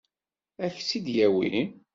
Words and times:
Ad 0.63 0.71
k-tt-id-yawi? 0.75 1.57